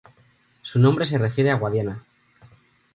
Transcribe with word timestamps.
Su 0.63 0.79
nombre 0.79 1.05
se 1.05 1.19
refiere 1.19 1.51
a 1.51 1.57
Guadiana. 1.57 2.03